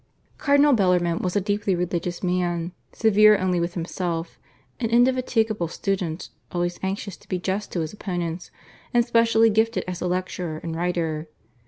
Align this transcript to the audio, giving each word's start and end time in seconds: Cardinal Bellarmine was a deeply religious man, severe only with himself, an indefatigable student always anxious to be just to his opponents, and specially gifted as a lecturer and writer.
Cardinal 0.39 0.73
Bellarmine 0.73 1.19
was 1.21 1.35
a 1.35 1.39
deeply 1.41 1.75
religious 1.75 2.23
man, 2.23 2.71
severe 2.91 3.37
only 3.37 3.59
with 3.59 3.75
himself, 3.75 4.39
an 4.79 4.89
indefatigable 4.89 5.67
student 5.67 6.29
always 6.51 6.79
anxious 6.81 7.15
to 7.17 7.27
be 7.29 7.37
just 7.37 7.71
to 7.71 7.81
his 7.81 7.93
opponents, 7.93 8.49
and 8.95 9.05
specially 9.05 9.51
gifted 9.51 9.83
as 9.87 10.01
a 10.01 10.07
lecturer 10.07 10.57
and 10.63 10.75
writer. 10.75 11.27